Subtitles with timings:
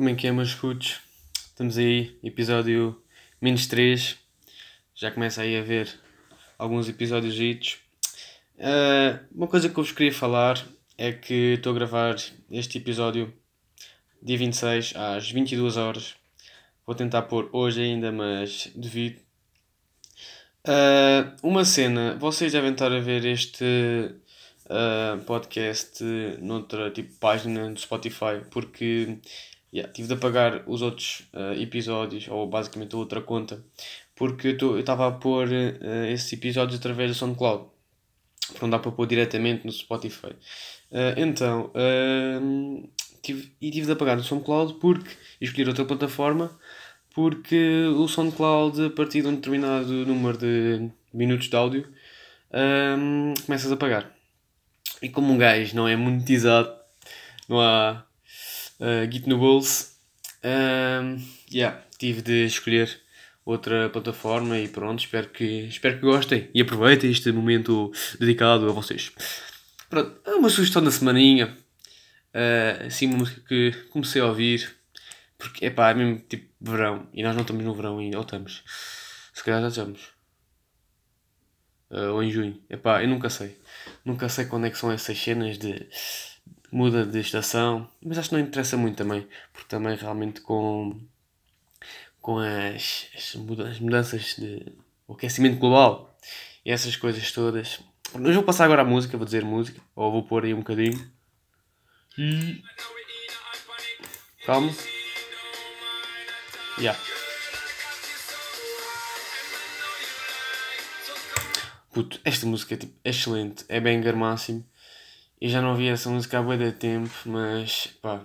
[0.00, 0.98] Como é que é, meus putos?
[1.34, 2.98] Estamos aí, episódio
[3.38, 4.16] menos 3.
[4.94, 5.90] Já começa aí a ver
[6.56, 7.76] alguns episódios idos.
[8.56, 10.58] Uh, uma coisa que eu vos queria falar
[10.96, 12.16] é que estou a gravar
[12.50, 13.30] este episódio
[14.22, 16.14] dia 26 às 22 horas.
[16.86, 19.20] Vou tentar pôr hoje ainda, mas devido.
[20.66, 24.14] Uh, uma cena, vocês devem estar a ver este
[24.64, 26.02] uh, podcast
[26.40, 29.18] noutra tipo página do Spotify, porque
[29.72, 33.64] yeah, tive de apagar os outros uh, episódios, ou basicamente a outra conta,
[34.14, 37.64] porque eu estava a pôr uh, esses episódios através do SoundCloud.
[38.48, 40.32] Porque não dá para pôr diretamente no Spotify.
[40.90, 41.70] Uh, então,
[43.22, 45.08] tive, e tive de apagar no SoundCloud porque
[45.40, 46.58] escolher outra plataforma
[47.14, 51.88] porque o SoundCloud, a partir de um determinado número de minutos de áudio,
[52.52, 54.14] um, começas a pagar.
[55.02, 56.72] E como um gajo não é monetizado,
[57.48, 58.04] não há
[58.80, 59.90] uh, Git no bolso,
[60.44, 63.00] um, yeah, tive de escolher
[63.44, 68.72] outra plataforma e pronto, espero que, espero que gostem e aproveitem este momento dedicado a
[68.72, 69.12] vocês.
[69.88, 71.56] Pronto, uma sugestão da semaninha,
[72.34, 74.74] uh, assim uma música que comecei a ouvir,
[75.36, 78.62] porque epá, é mesmo tipo verão, e nós não estamos no verão ainda, ou estamos,
[79.32, 80.20] se calhar já estamos.
[81.90, 82.56] Uh, ou em junho.
[82.70, 83.58] Epá, eu nunca sei.
[84.04, 85.88] Nunca sei quando é que são essas cenas de
[86.70, 87.88] muda de estação.
[88.04, 89.26] Mas acho que não interessa muito também.
[89.52, 91.00] Porque também realmente com,
[92.20, 94.72] com as, as mudanças de
[95.06, 96.16] o aquecimento global
[96.64, 97.80] e essas coisas todas.
[98.14, 99.80] Mas vou passar agora a música, vou dizer música.
[99.94, 101.10] Ou vou pôr aí um bocadinho.
[102.18, 102.62] E...
[104.44, 104.72] Calma.
[106.78, 106.98] Yeah.
[111.92, 114.64] Puto, esta música é, tipo, excelente, é banger máximo.
[115.40, 118.20] Eu já não ouvi essa música há muito tempo, mas pá,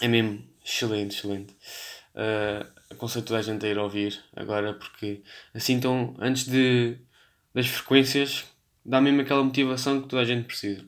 [0.00, 1.52] é mesmo excelente, excelente.
[2.14, 5.22] Uh, aconselho toda a gente a ir ouvir agora, porque
[5.52, 6.96] assim então, antes de,
[7.52, 8.44] das frequências,
[8.86, 10.84] dá mesmo aquela motivação que toda a gente precisa.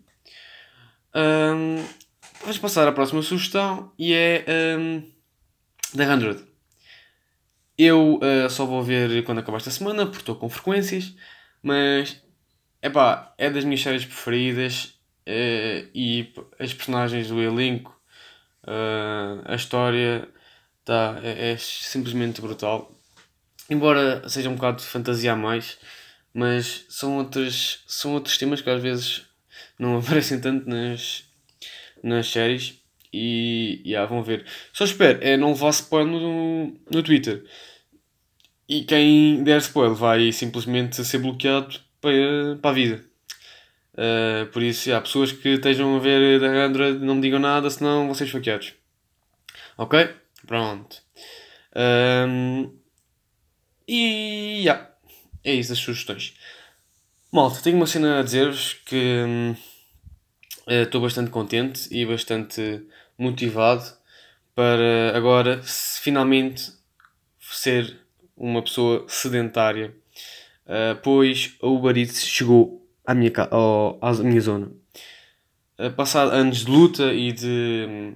[1.13, 1.85] Um,
[2.43, 4.45] vamos passar à próxima sugestão e é
[4.79, 5.01] um,
[5.97, 6.47] The 100.
[7.77, 11.15] Eu uh, só vou ver quando acabar esta semana, porque estou com frequências.
[11.61, 12.23] Mas,
[12.81, 14.96] epá, é das minhas séries preferidas
[15.27, 17.99] uh, e as personagens do elenco,
[18.65, 20.29] uh, a história,
[20.85, 22.93] tá, é, é, simplesmente brutal.
[23.69, 25.79] Embora seja um bocado de fantasia a mais,
[26.33, 29.27] mas são outros, são outros temas que às vezes
[29.79, 31.25] não aparecem tanto nas,
[32.03, 32.81] nas séries.
[33.13, 34.45] E yeah, vão ver.
[34.73, 37.45] Só espero é não levar spoiler no, no Twitter.
[38.69, 43.05] E quem der spoiler vai simplesmente ser bloqueado para, para a vida.
[43.97, 47.71] Uh, por isso, há pessoas que estejam a ver da Android não me digam nada,
[47.71, 48.75] senão vão ser esfaqueados.
[49.79, 50.15] Ok?
[50.47, 51.03] Pronto.
[51.75, 52.73] Um,
[53.89, 54.91] e yeah,
[55.43, 56.35] é isso as sugestões.
[57.33, 59.55] Malta, tenho uma cena a dizer-vos que
[60.67, 62.83] eh, estou bastante contente e bastante
[63.19, 63.85] motivado
[64.55, 66.73] para agora finalmente
[67.39, 68.01] ser
[68.37, 69.95] uma pessoa sedentária,
[70.67, 74.71] uh, pois a Uber Eats chegou à minha, ao, à minha zona.
[75.79, 78.15] Uh, passado anos de luta e de um,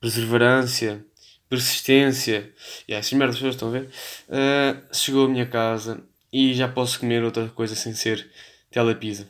[0.00, 1.04] perseverança,
[1.48, 2.52] persistência,
[2.86, 3.88] e essas merdas pessoas estão a ver,
[4.28, 8.30] uh, chegou à minha casa e já posso comer outra coisa sem ser
[8.70, 9.28] telepizza.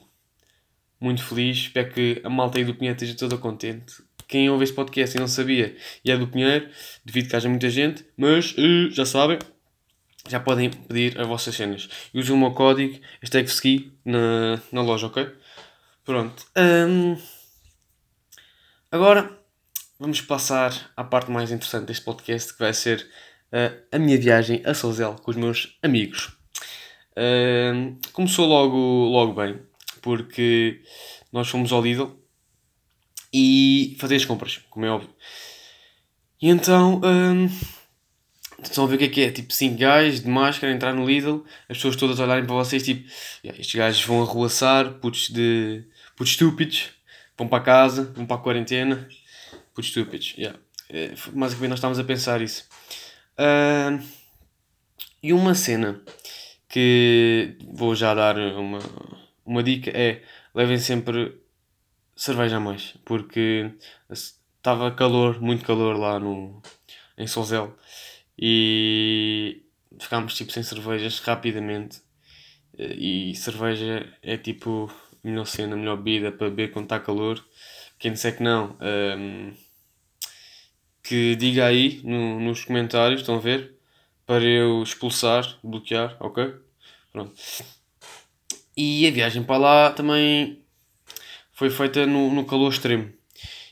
[1.01, 3.95] Muito feliz, espero que a malta aí do Pinheiro esteja toda contente.
[4.29, 6.69] Quem ouve este podcast e não sabia e é do Pinheiro,
[7.05, 9.39] devido que haja muita gente, mas uh, já sabem,
[10.29, 11.89] já podem pedir as vossas cenas.
[12.13, 15.29] E usem o meu código hashtag na, na loja, ok?
[16.05, 16.47] Pronto.
[16.57, 17.17] Um,
[18.91, 19.39] agora
[19.99, 23.07] vamos passar à parte mais interessante deste podcast que vai ser
[23.53, 26.33] uh, a minha viagem a Sozel com os meus amigos.
[27.17, 29.61] Um, começou logo, logo bem,
[30.01, 30.83] porque
[31.33, 32.17] nós fomos ao Lidl
[33.33, 35.11] e fazer as compras, como é óbvio.
[36.41, 37.49] E então um,
[38.63, 39.31] Estão a ver o que é que é?
[39.31, 43.09] Tipo 5 gajos de máscara entrar no Lidl, as pessoas todas olharem para vocês, tipo,
[43.45, 45.85] yeah, estes gajos vão arruaçar, putos de.
[46.17, 46.91] putos estúpidos,
[47.37, 49.09] vão para casa, vão para a quarentena,
[49.75, 50.35] putos estúpidos.
[50.37, 50.59] Yeah.
[50.89, 52.69] É, basicamente nós estávamos a pensar isso.
[53.39, 54.03] Uh,
[55.23, 56.01] e uma cena
[56.69, 58.79] que vou já dar uma,
[59.45, 60.23] uma dica é
[60.55, 61.41] levem sempre
[62.17, 63.73] cerveja a mais, porque
[64.11, 66.63] estava calor, muito calor lá no,
[67.17, 67.77] em Sozel
[68.41, 69.63] e
[70.01, 72.01] ficámos tipo sem cervejas rapidamente.
[72.79, 74.91] E cerveja é tipo
[75.23, 77.45] a melhor cena, a melhor bebida para beber quando está calor.
[77.99, 79.53] Quem disser que não, um,
[81.03, 83.77] que diga aí no, nos comentários, estão a ver?
[84.25, 86.55] Para eu expulsar, bloquear, ok?
[87.13, 87.35] Pronto.
[88.75, 90.65] E a viagem para lá também
[91.53, 93.13] foi feita no, no calor extremo.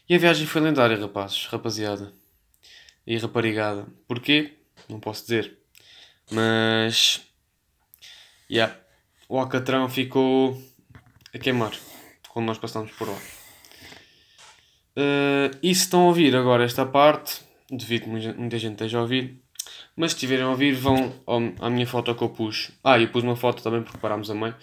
[0.06, 2.12] E a viagem foi lendária, rapazes, rapaziada.
[3.06, 3.86] E raparigada.
[4.06, 4.57] Porquê?
[4.88, 5.58] Não posso dizer.
[6.30, 7.20] Mas.
[8.50, 8.74] Yeah,
[9.28, 10.60] o Alcatrão ficou
[11.34, 11.72] a queimar
[12.28, 13.18] quando nós passamos por lá.
[14.96, 17.40] Uh, e se estão a ouvir agora esta parte,
[17.70, 19.40] devido que muita gente esteja a ouvir,
[19.94, 21.12] mas se estiverem a ouvir, vão
[21.60, 22.70] à minha foto que eu pus.
[22.82, 24.54] Ah, eu pus uma foto também porque parámos a meio.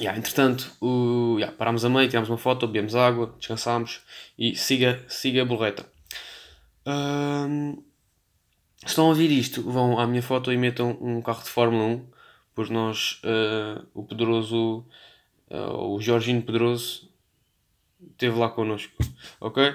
[0.00, 4.00] Yeah, entretanto, o, yeah, parámos a meio, tirámos uma foto, bebemos água, descansámos
[4.38, 5.86] e siga, siga a borreta.
[6.84, 7.91] Se
[8.84, 12.06] estão a ouvir isto, vão à minha foto e metam um carro de Fórmula 1,
[12.54, 14.84] porque nós, uh, o Pedroso,
[15.50, 17.10] uh, o Jorginho Pedroso,
[18.10, 18.92] esteve lá connosco,
[19.40, 19.74] ok?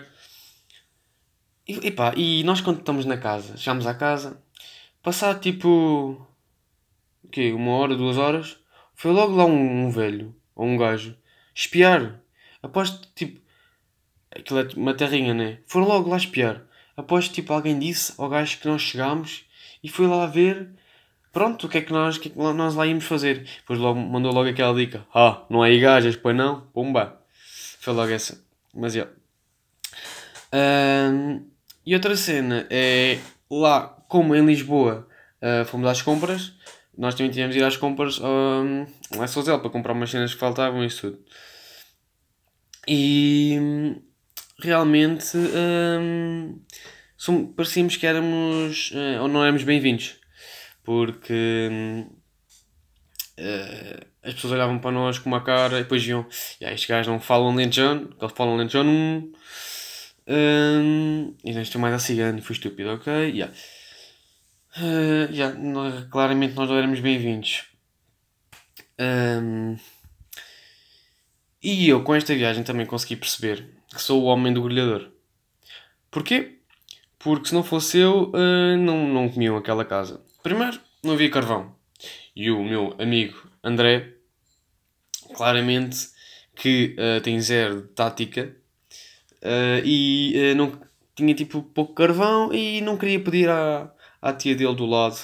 [1.68, 4.42] E, epá, e nós quando estamos na casa, chegámos à casa,
[5.02, 6.28] passar tipo,
[7.24, 8.58] o quê, uma hora, duas horas,
[8.96, 11.16] foi logo lá um, um velho, ou um gajo,
[11.54, 12.22] espiar.
[12.62, 13.40] Após, tipo,
[14.32, 15.60] aquilo é uma terrinha, né?
[15.68, 16.66] Foram logo lá espiar.
[16.98, 19.46] Após, tipo, alguém disse ao gajo que nós chegámos
[19.84, 20.70] e foi lá ver,
[21.32, 23.48] pronto, o que é que nós, que é que nós lá íamos fazer.
[23.60, 26.62] Depois logo, mandou logo aquela dica, ah, não há aí gajas, pois não?
[26.74, 27.22] Pumba.
[27.80, 28.44] Foi logo essa.
[28.74, 29.08] Mas, já.
[30.52, 31.46] Um,
[31.86, 35.08] e outra cena é lá, como em Lisboa
[35.42, 36.54] uh, fomos às compras,
[36.98, 40.40] nós também tínhamos de ir às compras um, em Sozel para comprar umas cenas que
[40.40, 41.20] faltavam e isso tudo.
[42.88, 44.02] E
[44.60, 46.60] realmente um,
[47.16, 50.20] som, parecíamos que éramos uh, ou não éramos bem-vindos
[50.84, 51.70] porque
[53.38, 56.26] uh, as pessoas olhavam para nós com uma cara e depois iam,
[56.62, 59.32] yeah, estes gajos não falam lentejano, eles falam lentejano um,
[60.28, 63.14] um, e nós estou mais a cigano, foi estúpido, ok?
[63.32, 63.54] Yeah.
[64.78, 67.66] Uh, yeah, claramente nós não éramos bem-vindos.
[69.00, 69.78] Um,
[71.62, 75.10] e eu com esta viagem também consegui perceber que sou o homem do grelhador.
[76.12, 76.60] Porquê?
[77.20, 80.22] Porque se não fosse eu, uh, não, não comiam aquela casa.
[80.44, 81.76] Primeiro, não havia carvão.
[82.36, 84.14] E o meu amigo André,
[85.36, 86.10] claramente
[86.56, 88.56] que uh, tem zero de tática
[89.42, 90.80] uh, e não
[91.16, 93.92] tinha tipo pouco carvão e não queria pedir à,
[94.22, 95.18] à tia dele do lado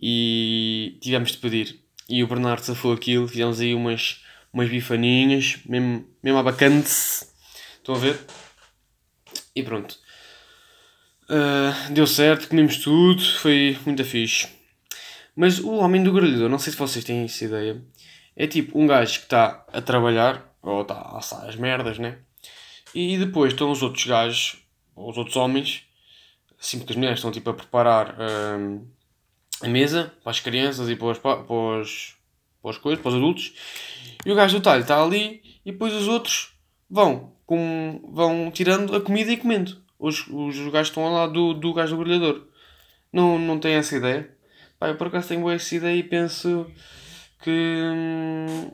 [0.00, 1.80] e tivemos de pedir.
[2.08, 6.88] E o Bernardo safou aquilo, fizemos aí umas, umas bifaninhas, mesmo, mesmo abacante.
[7.88, 8.20] Estão a ver?
[9.56, 9.98] E pronto.
[11.24, 14.46] Uh, deu certo, comemos tudo, foi muito fixe.
[15.34, 17.82] Mas o homem do grelhador, não sei se vocês têm essa ideia,
[18.36, 22.18] é tipo um gajo que está a trabalhar, ou está a assar as merdas, né?
[22.94, 24.62] E depois estão os outros gajos,
[24.94, 25.84] ou os outros homens,
[26.60, 28.86] assim porque as mulheres estão tipo a preparar hum,
[29.62, 32.16] a mesa para as crianças e para os, para os,
[32.60, 33.54] para os coisas, para os adultos,
[34.26, 36.52] e o gajo do talho está ali e depois os outros
[36.90, 39.78] vão, com, vão tirando a comida e comendo.
[39.98, 42.46] Os, os gajos estão ao lado do, do gajo do grelhador.
[43.10, 44.30] Não, não tem essa ideia?
[44.78, 46.70] Pá, eu por acaso tenho essa ideia e penso
[47.42, 48.70] que, hum,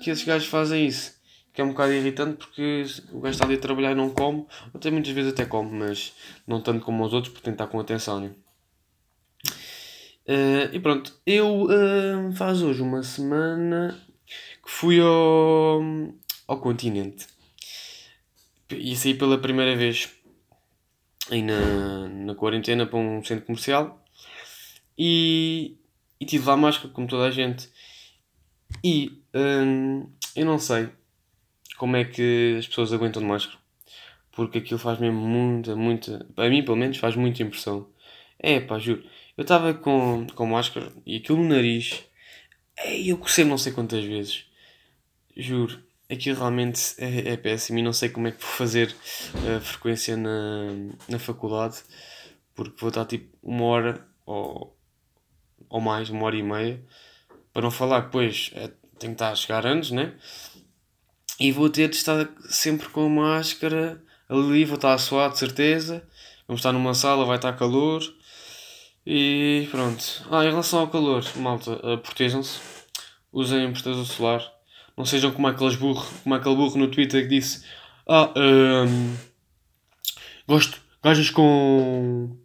[0.00, 1.20] que esses gajos fazem isso
[1.52, 4.46] que é um bocado irritante porque o gajo está ali a trabalhar e não come,
[4.72, 6.14] até muitas vezes até come, mas
[6.46, 8.20] não tanto como os outros, porque tem que estar com atenção.
[8.20, 8.30] Né?
[10.26, 15.82] Uh, e pronto, eu uh, faz hoje uma semana que fui ao,
[16.48, 17.26] ao continente
[18.78, 20.10] e saí pela primeira vez
[21.30, 24.04] aí na, na quarentena para um centro comercial
[24.98, 25.76] e,
[26.20, 27.70] e tive lá máscara como toda a gente
[28.84, 30.88] e hum, eu não sei
[31.76, 33.58] como é que as pessoas aguentam de máscara.
[34.32, 36.26] Porque aquilo faz mesmo muita, muita.
[36.34, 37.88] Para mim, pelo menos, faz muita impressão.
[38.38, 39.02] É pá, juro.
[39.36, 42.04] Eu estava com, com máscara e aquilo no nariz.
[43.04, 44.46] Eu cocei não sei quantas vezes.
[45.36, 45.82] Juro.
[46.12, 48.94] Aquilo realmente é, é péssimo e não sei como é que vou fazer
[49.56, 50.66] a frequência na,
[51.08, 51.78] na faculdade.
[52.54, 54.76] Porque vou estar tipo uma hora ou,
[55.70, 56.84] ou mais, uma hora e meia.
[57.52, 60.12] Para não falar que depois é, tenho que estar a chegar antes, né?
[61.40, 66.06] E vou ter de estar sempre com máscara ali, vou estar a suar de certeza.
[66.46, 68.02] Vamos estar numa sala, vai estar calor.
[69.06, 70.04] E pronto.
[70.30, 72.60] Ah, em relação ao calor, malta, uh, protejam-se.
[73.32, 74.61] Usem protetor solar.
[74.96, 77.64] Não sejam como aqueles burro, como aquele burro no Twitter que disse
[78.06, 79.16] Ah, um,
[80.46, 82.36] gosto, gajas com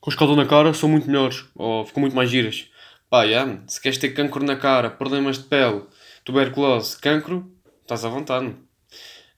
[0.00, 2.68] com escaldão na cara são muito melhores, ou ficam muito mais giras.
[3.08, 5.82] Pá, yeah, se queres ter cancro na cara, problemas de pele,
[6.24, 7.50] tuberculose, cancro,
[7.82, 8.54] estás à vontade.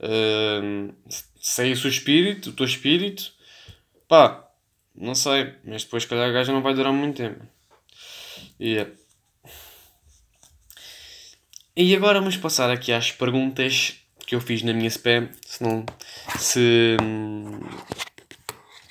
[0.01, 0.93] Uh,
[1.41, 3.33] sei o espírito, o teu espírito,
[4.09, 4.49] Pá,
[4.95, 7.45] não sei, mas depois, se calhar, a gaja não vai durar muito tempo.
[8.61, 8.93] Yeah.
[11.79, 15.29] E agora vamos passar aqui às perguntas que eu fiz na minha spam.
[15.45, 15.85] Se não.
[16.39, 16.97] Se.
[17.03, 17.61] Hum,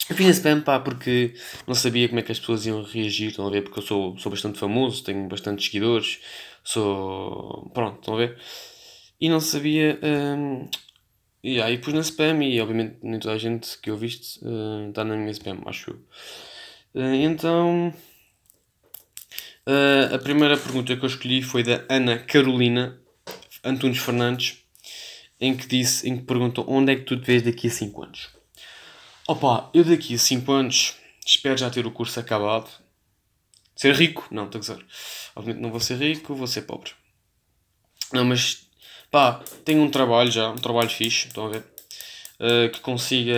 [0.07, 1.33] eu fiz na spam, pá, porque
[1.65, 3.29] não sabia como é que as pessoas iam reagir.
[3.29, 3.63] Estão a ver?
[3.63, 6.19] Porque eu sou, sou bastante famoso, tenho bastantes seguidores.
[6.63, 7.71] Sou.
[7.73, 8.37] Pronto, estão a ver?
[9.19, 9.99] E não sabia.
[10.03, 10.69] Um,
[11.43, 14.89] e aí pus na spam e obviamente nem toda a gente que eu viste uh,
[14.89, 17.01] está na minha spam, acho eu.
[17.01, 17.91] Uh, então.
[19.67, 22.99] Uh, a primeira pergunta que eu escolhi foi da Ana Carolina
[23.63, 24.59] Antunes Fernandes,
[25.41, 28.03] em que disse, em que perguntou onde é que tu te vês daqui a 5
[28.03, 28.29] anos.
[29.27, 30.93] Opa, eu daqui a 5 anos
[31.25, 32.69] espero já ter o curso acabado.
[33.75, 34.27] Ser rico?
[34.29, 34.85] Não, estou a dizer.
[35.35, 36.91] Obviamente não vou ser rico, vou ser pobre.
[38.13, 38.67] Não, mas
[39.09, 41.65] pá, tenho um trabalho já, um trabalho fixe, estão a ver?
[42.39, 43.33] Uh, que consiga.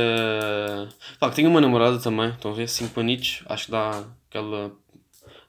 [1.19, 2.67] Pá, que tenho uma namorada também, estão a ver?
[2.67, 4.75] 5 anitos, acho que dá aquela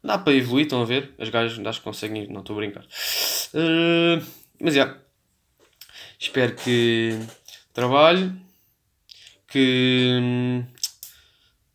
[0.02, 1.14] Dá para evoluir, estão a ver?
[1.18, 2.28] As gajas acho que conseguem.
[2.28, 2.84] Não, estou a brincar.
[2.84, 4.24] Uh,
[4.60, 4.84] mas já.
[4.84, 5.00] Yeah.
[6.20, 7.16] Espero que
[7.72, 8.32] trabalhe,
[9.46, 10.64] que hum,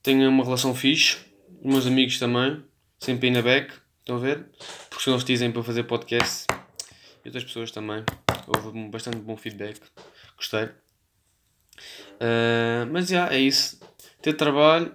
[0.02, 1.18] tenha uma relação fixe.
[1.62, 2.62] Os meus amigos também,
[3.00, 4.46] sempre aí na back, estão a ver?
[4.90, 6.46] Porque se eles dizem para fazer podcast,
[7.24, 8.04] e outras pessoas também.
[8.48, 9.80] Houve bastante bom feedback,
[10.36, 10.66] gostei.
[12.16, 13.80] Uh, mas já, yeah, é isso.
[14.22, 14.94] Ter trabalho.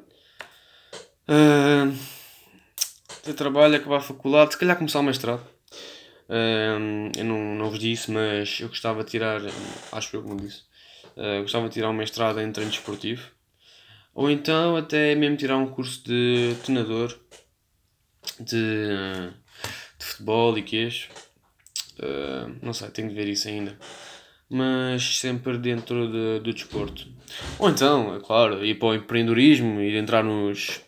[1.26, 2.17] Uh,
[3.28, 5.42] ter trabalho, acabar a faculdade, se calhar começar o mestrado.
[6.28, 9.40] Eu não, não vos disse, mas eu gostava de tirar,
[9.92, 10.62] acho eu como disse,
[11.16, 13.30] uh, gostava de tirar um mestrado em treino desportivo.
[14.14, 17.16] Ou então até mesmo tirar um curso de treinador
[18.40, 19.30] de,
[19.98, 21.08] de futebol e queijo.
[21.98, 23.78] Uh, não sei, tenho de ver isso ainda.
[24.50, 27.06] Mas sempre dentro de, do desporto.
[27.58, 30.80] Ou então, é claro, ir para o empreendedorismo, ir entrar nos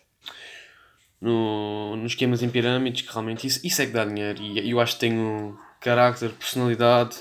[1.21, 4.41] no, nos esquemas em pirâmides, que realmente isso, isso é que dá dinheiro.
[4.41, 7.17] E eu acho que tenho carácter, personalidade,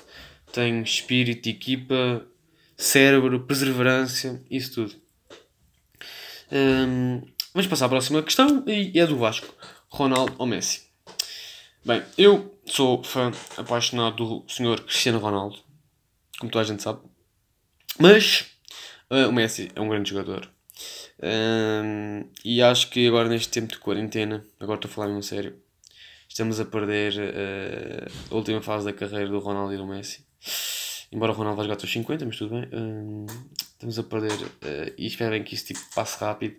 [0.52, 2.26] tenho espírito, equipa,
[2.76, 4.95] cérebro, perseverança, isso tudo.
[6.50, 7.23] Um,
[7.54, 9.54] vamos passar à próxima questão e é do Vasco.
[9.88, 10.88] Ronaldo ou Messi?
[11.85, 15.59] Bem, eu sou fã apaixonado do senhor Cristiano Ronaldo,
[16.38, 17.00] como toda a gente sabe.
[17.99, 18.47] Mas
[19.11, 20.50] uh, o Messi é um grande jogador.
[21.23, 25.55] Um, e acho que agora neste tempo de quarentena, agora estou a falar mesmo sério,
[26.29, 30.25] estamos a perder uh, a última fase da carreira do Ronaldo e do Messi.
[31.13, 32.69] Embora o Ronaldo vá jogar aos 50, mas tudo bem.
[32.73, 33.27] Um,
[33.59, 36.57] estamos a perder uh, e espero bem que isso tipo, passe rápido,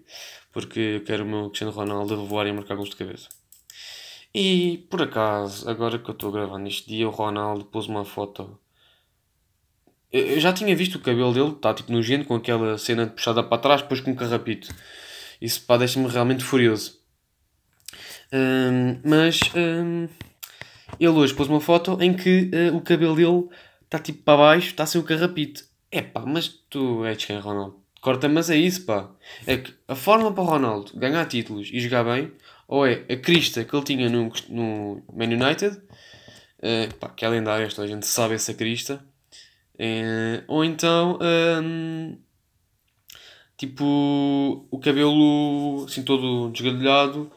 [0.52, 3.30] porque eu quero o meu Cristiano Ronaldo a voar e a marcar gols de cabeça.
[4.34, 8.06] E por acaso, agora que eu estou a gravar neste dia, o Ronaldo pôs uma
[8.06, 8.60] foto
[10.12, 13.58] eu já tinha visto o cabelo dele, está tipo nojento, com aquela cena puxada para
[13.58, 14.74] trás, depois com um carrapito.
[15.42, 17.00] Isso pá, deixa-me realmente furioso.
[18.34, 20.08] Um, mas um,
[21.00, 23.50] ele hoje pôs uma foto em que uh, o cabelo dele
[23.84, 25.64] está tipo para baixo, está sem o carrapito.
[25.90, 27.82] É pá, mas tu és quem, Ronaldo?
[28.02, 29.10] Corta, mas é isso, pá.
[29.48, 32.32] É que a forma para o Ronaldo ganhar títulos e jogar bem,
[32.68, 37.30] ou é a crista que ele tinha no, no Man United, uh, pá, que é
[37.30, 39.04] lendária, esta a gente sabe essa crista
[39.78, 41.18] é, ou então,
[41.64, 42.18] hum,
[43.58, 47.32] tipo, o cabelo assim todo desgadilhado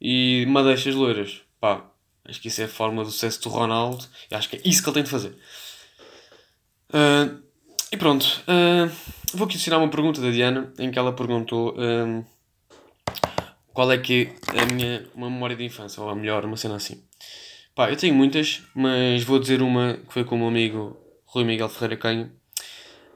[0.00, 1.42] e madeixas loiras.
[1.60, 1.90] Pá,
[2.24, 4.82] acho que isso é a forma do sucesso do Ronaldo e acho que é isso
[4.82, 5.36] que ele tem de fazer.
[6.90, 7.42] Uh,
[7.92, 8.90] e pronto, uh,
[9.34, 12.24] vou aqui ensinar uma pergunta da Diana em que ela perguntou um,
[13.72, 17.02] qual é que é a minha uma memória de infância, ou melhor, uma cena assim.
[17.74, 20.96] Pá, eu tenho muitas, mas vou dizer uma que foi com meu amigo
[21.26, 22.32] Rui Miguel Ferreira Canho,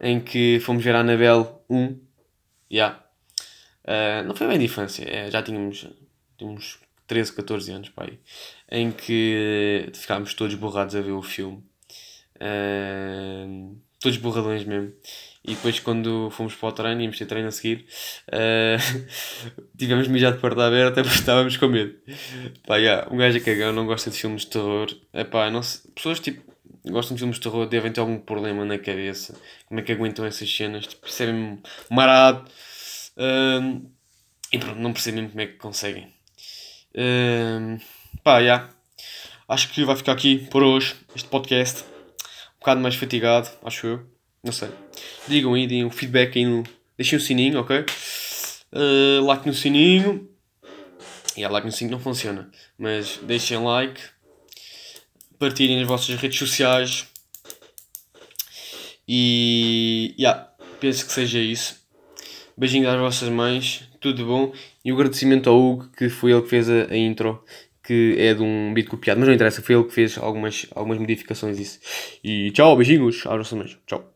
[0.00, 1.98] em que fomos ver a Anabel 1.
[2.72, 3.04] Yeah.
[3.84, 5.86] Uh, não foi bem de infância, é, já tínhamos,
[6.36, 8.18] tínhamos 13, 14 anos, pai,
[8.70, 11.62] em que ficámos todos borrados a ver o filme.
[12.36, 14.92] Uh, todos borradões mesmo.
[15.44, 17.86] E depois, quando fomos para o treino, íamos ter treino a seguir,
[18.28, 19.06] uh,
[19.76, 21.94] tivemos mijado de porta aberta porque estávamos com medo.
[22.66, 24.88] Pá, yeah, um gajo a cagão não gosta de filmes de terror.
[25.12, 26.42] Epá, não sei, pessoas tipo
[26.88, 29.36] gostam de filmes de terror devem ter algum problema na cabeça.
[29.66, 30.86] Como é que aguentam essas cenas?
[30.86, 31.58] Tipo, percebem
[31.90, 32.50] marado.
[34.52, 36.12] E pronto, não percebem como é que conseguem.
[36.96, 37.78] Um,
[38.24, 38.40] pá, já.
[38.40, 38.74] Yeah.
[39.48, 41.82] Acho que vai ficar aqui por hoje este podcast.
[41.82, 44.06] Um bocado mais fatigado, acho eu.
[44.42, 44.70] Não sei.
[45.28, 46.62] Digam aí, deem um feedback aí no.
[46.96, 47.84] Deixem o sininho, ok?
[48.72, 50.28] Uh, like no sininho.
[51.36, 52.50] E yeah, like no sininho não funciona.
[52.78, 54.00] Mas deixem like
[55.40, 57.08] partilhem nas vossas redes sociais.
[59.08, 61.80] E yeah, penso que seja isso.
[62.56, 64.52] Beijinhos às vossas mães, tudo bom.
[64.84, 67.42] E o agradecimento ao Hugo, que foi ele que fez a, a intro,
[67.82, 70.98] que é de um beat copiado, mas não interessa, foi ele que fez algumas, algumas
[70.98, 71.80] modificações disso.
[72.22, 73.78] E tchau, beijinhos às vossas mães.
[73.86, 74.09] Tchau.